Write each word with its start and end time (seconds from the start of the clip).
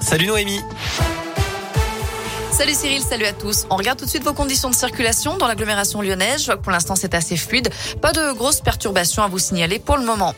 Salut 0.00 0.26
Noémie. 0.26 0.60
Salut 2.56 2.74
Cyril, 2.74 3.02
salut 3.02 3.24
à 3.24 3.32
tous. 3.32 3.66
On 3.68 3.74
regarde 3.74 3.98
tout 3.98 4.04
de 4.04 4.10
suite 4.10 4.22
vos 4.22 4.32
conditions 4.32 4.70
de 4.70 4.76
circulation 4.76 5.38
dans 5.38 5.48
l'agglomération 5.48 6.00
lyonnaise. 6.00 6.42
Je 6.42 6.46
vois 6.46 6.56
que 6.56 6.62
pour 6.62 6.70
l'instant 6.70 6.94
c'est 6.94 7.12
assez 7.12 7.36
fluide. 7.36 7.68
Pas 8.00 8.12
de 8.12 8.30
grosses 8.30 8.60
perturbations 8.60 9.24
à 9.24 9.26
vous 9.26 9.40
signaler 9.40 9.80
pour 9.80 9.96
le 9.96 10.04
moment. 10.04 10.36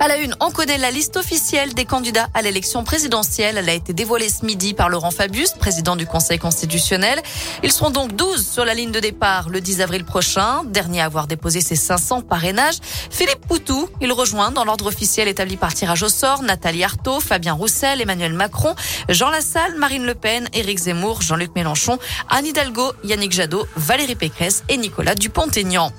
À 0.00 0.08
la 0.08 0.16
une, 0.16 0.34
on 0.40 0.50
connaît 0.52 0.78
la 0.78 0.90
liste 0.90 1.18
officielle 1.18 1.74
des 1.74 1.84
candidats 1.84 2.28
à 2.32 2.40
l'élection 2.40 2.82
présidentielle. 2.82 3.58
Elle 3.58 3.68
a 3.68 3.74
été 3.74 3.92
dévoilée 3.92 4.30
ce 4.30 4.46
midi 4.46 4.72
par 4.72 4.88
Laurent 4.88 5.10
Fabius, 5.10 5.50
président 5.50 5.96
du 5.96 6.06
Conseil 6.06 6.38
constitutionnel. 6.38 7.20
Ils 7.62 7.72
seront 7.72 7.90
donc 7.90 8.16
12 8.16 8.48
sur 8.48 8.64
la 8.64 8.72
ligne 8.72 8.90
de 8.90 9.00
départ 9.00 9.50
le 9.50 9.60
10 9.60 9.82
avril 9.82 10.06
prochain. 10.06 10.64
Dernier 10.64 11.02
à 11.02 11.04
avoir 11.04 11.26
déposé 11.26 11.60
ses 11.60 11.76
500 11.76 12.22
parrainages. 12.22 12.78
Philippe 13.10 13.46
Poutou, 13.46 13.86
il 14.00 14.12
rejoint 14.12 14.50
dans 14.50 14.64
l'ordre 14.64 14.86
officiel 14.86 15.28
établi 15.28 15.58
par 15.58 15.74
tirage 15.74 16.04
au 16.04 16.08
sort 16.08 16.42
Nathalie 16.42 16.84
Arthaud, 16.84 17.20
Fabien 17.20 17.52
Roussel, 17.52 18.00
Emmanuel 18.00 18.32
Macron, 18.32 18.74
Jean 19.10 19.28
Lassalle, 19.28 19.74
Marine 19.76 20.06
Le 20.06 20.14
Pen, 20.14 20.48
Éric 20.54 20.78
Zemmour, 20.78 21.20
Jean-Luc 21.20 21.49
Mélenchon, 21.54 21.98
Anne 22.28 22.46
Hidalgo, 22.46 22.92
Yannick 23.04 23.32
Jadot, 23.32 23.66
Valérie 23.76 24.14
Pécresse 24.14 24.64
et 24.68 24.76
Nicolas 24.76 25.14
Dupont-Aignan. 25.14 25.92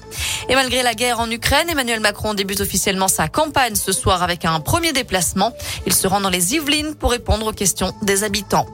Et 0.50 0.56
malgré 0.56 0.84
la 0.84 0.94
guerre 0.94 1.20
en 1.20 1.30
Ukraine, 1.30 1.70
Emmanuel 1.70 2.00
Macron 2.00 2.34
débute 2.34 2.62
officiellement 2.62 3.08
sa 3.08 3.28
campagne 3.28 3.76
ce 3.76 3.92
soir 3.92 4.24
avec 4.24 4.46
un 4.46 4.60
premier 4.60 4.94
déplacement. 4.94 5.54
Il 5.86 5.94
se 5.94 6.08
rend 6.08 6.22
dans 6.22 6.30
les 6.30 6.56
Yvelines 6.56 6.96
pour 6.96 7.12
répondre 7.12 7.48
aux 7.48 7.54
questions 7.54 7.94
des 8.02 8.24
habitants. 8.24 8.66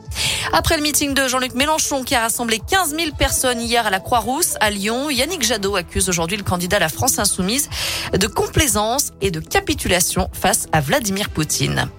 Après 0.53 0.77
le 0.77 0.83
meeting 0.83 1.13
de 1.13 1.27
Jean-Luc 1.27 1.53
Mélenchon 1.55 2.03
qui 2.03 2.15
a 2.15 2.21
rassemblé 2.21 2.59
15 2.59 2.95
000 2.95 3.11
personnes 3.17 3.61
hier 3.61 3.85
à 3.85 3.89
la 3.89 3.99
Croix-Rousse 3.99 4.55
à 4.59 4.69
Lyon, 4.69 5.09
Yannick 5.09 5.43
Jadot 5.43 5.75
accuse 5.75 6.07
aujourd'hui 6.09 6.37
le 6.37 6.43
candidat 6.43 6.77
à 6.77 6.79
la 6.79 6.89
France 6.89 7.19
insoumise 7.19 7.69
de 8.13 8.27
complaisance 8.27 9.11
et 9.21 9.31
de 9.31 9.39
capitulation 9.39 10.29
face 10.33 10.67
à 10.71 10.81
Vladimir 10.81 11.29
Poutine. 11.29 11.89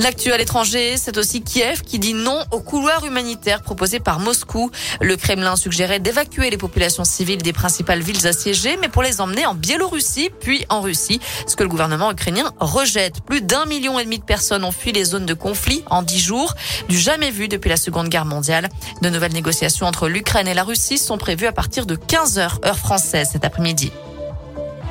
L'actu 0.00 0.32
à 0.32 0.38
l'étranger, 0.38 0.96
c'est 0.96 1.18
aussi 1.18 1.42
Kiev 1.42 1.82
qui 1.82 1.98
dit 1.98 2.14
non 2.14 2.42
au 2.52 2.60
couloir 2.60 3.04
humanitaire 3.04 3.60
proposé 3.60 4.00
par 4.00 4.18
Moscou. 4.18 4.70
Le 5.02 5.14
Kremlin 5.18 5.56
suggérait 5.56 6.00
d'évacuer 6.00 6.48
les 6.48 6.56
populations 6.56 7.04
civiles 7.04 7.42
des 7.42 7.52
principales 7.52 8.00
villes 8.00 8.26
assiégées, 8.26 8.78
mais 8.80 8.88
pour 8.88 9.02
les 9.02 9.20
emmener 9.20 9.44
en 9.44 9.54
Biélorussie, 9.54 10.30
puis 10.40 10.64
en 10.70 10.80
Russie, 10.80 11.20
ce 11.46 11.54
que 11.54 11.64
le 11.64 11.68
gouvernement 11.68 12.10
ukrainien 12.12 12.50
rejette. 12.60 13.20
Plus 13.26 13.42
d'un 13.42 13.66
million 13.66 13.98
et 13.98 14.04
demi 14.04 14.18
de 14.18 14.24
personnes 14.24 14.64
ont 14.64 14.72
fui 14.72 14.92
les 14.92 15.04
zones 15.04 15.26
de 15.26 15.34
conflit 15.34 15.84
en 15.90 16.00
dix 16.00 16.20
jours, 16.20 16.54
du 16.88 16.98
jamais 16.98 17.30
vu 17.30 17.48
depuis 17.48 17.68
la 17.68 17.76
Seconde 17.76 18.08
Guerre 18.08 18.24
mondiale. 18.24 18.70
De 19.02 19.10
nouvelles 19.10 19.34
négociations 19.34 19.84
entre 19.84 20.08
l'Ukraine 20.08 20.48
et 20.48 20.54
la 20.54 20.64
Russie 20.64 20.96
sont 20.96 21.18
prévues 21.18 21.46
à 21.46 21.52
partir 21.52 21.84
de 21.84 21.94
15 21.94 22.38
heures 22.38 22.58
heure 22.64 22.78
française 22.78 23.28
cet 23.30 23.44
après-midi. 23.44 23.92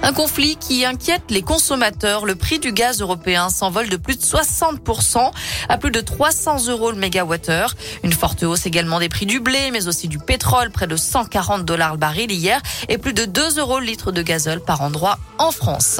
Un 0.01 0.13
conflit 0.13 0.55
qui 0.55 0.85
inquiète 0.85 1.23
les 1.29 1.41
consommateurs. 1.41 2.25
Le 2.25 2.35
prix 2.35 2.57
du 2.57 2.71
gaz 2.71 3.01
européen 3.01 3.49
s'envole 3.49 3.89
de 3.89 3.97
plus 3.97 4.15
de 4.15 4.21
60% 4.21 5.31
à 5.67 5.77
plus 5.77 5.91
de 5.91 5.99
300 5.99 6.67
euros 6.67 6.91
le 6.91 6.97
mégawattheure. 6.97 7.75
Une 8.03 8.13
forte 8.13 8.43
hausse 8.43 8.65
également 8.65 8.99
des 8.99 9.09
prix 9.09 9.25
du 9.25 9.41
blé, 9.41 9.71
mais 9.71 9.87
aussi 9.87 10.07
du 10.07 10.17
pétrole, 10.17 10.71
près 10.71 10.87
de 10.87 10.95
140 10.95 11.65
dollars 11.65 11.91
le 11.91 11.97
baril 11.97 12.31
hier 12.31 12.61
et 12.87 12.97
plus 12.97 13.13
de 13.13 13.25
2 13.25 13.59
euros 13.59 13.79
le 13.79 13.85
litre 13.85 14.11
de 14.11 14.21
gazole 14.21 14.61
par 14.61 14.81
endroit 14.81 15.19
en 15.37 15.51
France. 15.51 15.99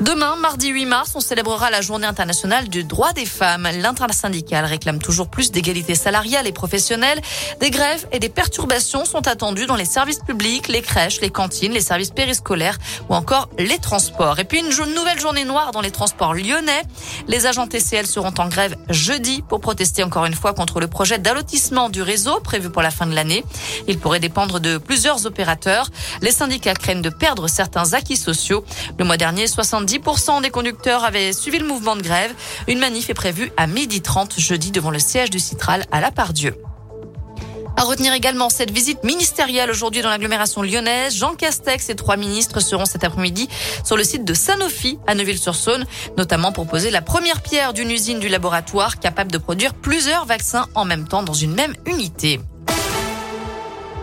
Demain, 0.00 0.36
mardi 0.36 0.68
8 0.68 0.86
mars, 0.86 1.12
on 1.14 1.20
célébrera 1.20 1.70
la 1.70 1.80
journée 1.80 2.06
internationale 2.06 2.68
du 2.68 2.84
droit 2.84 3.12
des 3.12 3.26
femmes. 3.26 3.68
L'intersyndicale 3.80 4.64
réclame 4.64 5.00
toujours 5.00 5.28
plus 5.28 5.50
d'égalité 5.50 5.96
salariale 5.96 6.46
et 6.46 6.52
professionnelle. 6.52 7.20
Des 7.60 7.70
grèves 7.70 8.06
et 8.12 8.20
des 8.20 8.28
perturbations 8.28 9.04
sont 9.04 9.26
attendues 9.26 9.66
dans 9.66 9.76
les 9.76 9.84
services 9.84 10.20
publics, 10.20 10.68
les 10.68 10.82
crèches, 10.82 11.20
les 11.20 11.30
cantines, 11.30 11.72
les 11.72 11.80
services 11.80 12.10
périscolaires 12.10 12.78
ou 13.08 13.14
encore 13.14 13.23
les 13.58 13.78
transports. 13.78 14.38
Et 14.38 14.44
puis 14.44 14.60
une 14.60 14.94
nouvelle 14.94 15.18
journée 15.18 15.44
noire 15.44 15.72
dans 15.72 15.80
les 15.80 15.90
transports 15.90 16.34
lyonnais. 16.34 16.82
Les 17.28 17.46
agents 17.46 17.66
TCL 17.66 18.06
seront 18.06 18.34
en 18.38 18.48
grève 18.48 18.76
jeudi 18.90 19.42
pour 19.48 19.60
protester 19.60 20.02
encore 20.02 20.26
une 20.26 20.34
fois 20.34 20.52
contre 20.52 20.80
le 20.80 20.88
projet 20.88 21.18
d'allotissement 21.18 21.88
du 21.88 22.02
réseau 22.02 22.40
prévu 22.40 22.70
pour 22.70 22.82
la 22.82 22.90
fin 22.90 23.06
de 23.06 23.14
l'année. 23.14 23.44
Il 23.88 23.98
pourrait 23.98 24.20
dépendre 24.20 24.60
de 24.60 24.78
plusieurs 24.78 25.26
opérateurs. 25.26 25.90
Les 26.22 26.32
syndicats 26.32 26.74
craignent 26.74 27.02
de 27.02 27.10
perdre 27.10 27.48
certains 27.48 27.94
acquis 27.94 28.16
sociaux. 28.16 28.64
Le 28.98 29.04
mois 29.04 29.16
dernier, 29.16 29.46
70% 29.46 30.42
des 30.42 30.50
conducteurs 30.50 31.04
avaient 31.04 31.32
suivi 31.32 31.58
le 31.58 31.66
mouvement 31.66 31.96
de 31.96 32.02
grève. 32.02 32.34
Une 32.68 32.78
manif 32.78 33.10
est 33.10 33.14
prévue 33.14 33.52
à 33.56 33.66
midi 33.66 34.02
30 34.02 34.38
jeudi 34.38 34.70
devant 34.70 34.90
le 34.90 34.98
siège 34.98 35.30
du 35.30 35.38
Citral 35.38 35.84
à 35.92 36.00
La 36.00 36.10
Pardieu. 36.10 36.54
À 37.76 37.82
retenir 37.82 38.12
également 38.12 38.50
cette 38.50 38.70
visite 38.70 39.02
ministérielle 39.02 39.68
aujourd'hui 39.68 40.00
dans 40.00 40.08
l'agglomération 40.08 40.62
lyonnaise. 40.62 41.16
Jean 41.16 41.34
Castex 41.34 41.90
et 41.90 41.96
trois 41.96 42.16
ministres 42.16 42.60
seront 42.60 42.84
cet 42.84 43.02
après-midi 43.02 43.48
sur 43.84 43.96
le 43.96 44.04
site 44.04 44.24
de 44.24 44.32
Sanofi 44.32 44.98
à 45.08 45.14
Neuville-sur-Saône, 45.16 45.84
notamment 46.16 46.52
pour 46.52 46.66
poser 46.68 46.90
la 46.90 47.02
première 47.02 47.42
pierre 47.42 47.72
d'une 47.72 47.90
usine 47.90 48.20
du 48.20 48.28
laboratoire 48.28 49.00
capable 49.00 49.32
de 49.32 49.38
produire 49.38 49.74
plusieurs 49.74 50.24
vaccins 50.24 50.68
en 50.76 50.84
même 50.84 51.08
temps 51.08 51.24
dans 51.24 51.32
une 51.32 51.54
même 51.54 51.74
unité. 51.86 52.40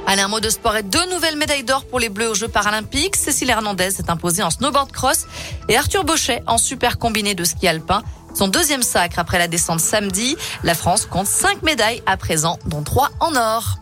Allez, 0.05 0.23
un 0.23 0.27
mot 0.27 0.41
de 0.41 0.49
sport 0.49 0.75
deux 0.83 1.09
nouvelles 1.09 1.38
médailles 1.38 1.63
d'or 1.63 1.85
pour 1.85 1.97
les 1.97 2.09
Bleus 2.09 2.29
aux 2.29 2.35
Jeux 2.35 2.49
paralympiques. 2.49 3.15
Cécile 3.15 3.49
Hernandez 3.49 3.91
s'est 3.91 4.09
imposée 4.09 4.43
en 4.43 4.49
snowboard 4.49 4.91
cross 4.91 5.25
et 5.69 5.77
Arthur 5.77 6.03
Bauchet 6.03 6.43
en 6.47 6.57
super 6.57 6.99
combiné 6.99 7.33
de 7.33 7.45
ski 7.45 7.69
alpin. 7.69 8.03
Son 8.34 8.47
deuxième 8.47 8.84
sacre 8.84 9.19
après 9.19 9.40
la 9.40 9.47
descente 9.47 9.80
samedi. 9.80 10.38
La 10.64 10.74
France 10.74 11.06
compte 11.06 11.28
cinq 11.28 11.62
médailles 11.64 12.02
à 12.06 12.18
présent, 12.18 12.59
dont 12.66 12.84
trois 12.84 13.09
en 13.19 13.36
or. 13.36 13.78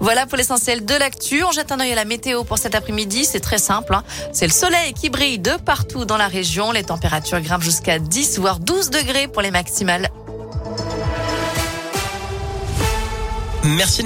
Voilà 0.00 0.26
pour 0.26 0.36
l'essentiel 0.36 0.84
de 0.84 0.94
l'actu. 0.94 1.44
On 1.44 1.52
jette 1.52 1.72
un 1.72 1.80
œil 1.80 1.92
à 1.92 1.96
la 1.96 2.04
météo 2.04 2.44
pour 2.44 2.58
cet 2.58 2.74
après-midi. 2.74 3.24
C'est 3.24 3.40
très 3.40 3.58
simple. 3.58 3.94
Hein. 3.94 4.02
C'est 4.32 4.46
le 4.46 4.52
soleil 4.52 4.92
qui 4.94 5.10
brille 5.10 5.38
de 5.38 5.52
partout 5.64 6.04
dans 6.04 6.16
la 6.16 6.28
région. 6.28 6.72
Les 6.72 6.84
températures 6.84 7.40
grimpent 7.40 7.62
jusqu'à 7.62 7.98
10 7.98 8.38
voire 8.38 8.58
12 8.58 8.90
degrés 8.90 9.28
pour 9.28 9.42
les 9.42 9.50
maximales. 9.50 10.10
Merci. 13.64 14.00